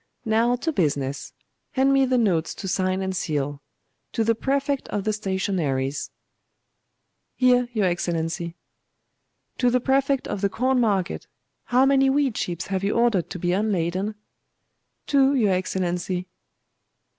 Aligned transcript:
Now 0.25 0.55
to 0.55 0.71
business. 0.73 1.31
Hand 1.73 1.93
me 1.93 2.07
the 2.07 2.17
notes 2.17 2.55
to 2.55 2.67
sign 2.67 3.03
and 3.03 3.15
seal. 3.15 3.61
To 4.13 4.23
the 4.23 4.33
Prefect 4.33 4.87
of 4.87 5.03
the 5.03 5.11
Stationaries' 5.11 6.09
'Here, 7.35 7.69
your 7.71 7.85
Excellency.' 7.85 8.55
'To 9.59 9.69
the 9.69 9.79
Prefect 9.79 10.27
of 10.27 10.41
the 10.41 10.49
Corn 10.49 10.79
market 10.79 11.27
how 11.65 11.85
many 11.85 12.09
wheat 12.09 12.35
ships 12.35 12.65
have 12.73 12.83
you 12.83 12.95
ordered 12.97 13.29
to 13.29 13.37
be 13.37 13.53
unladen?' 13.53 14.15
'Two, 15.05 15.35
your 15.35 15.53
Excellency. 15.53 16.25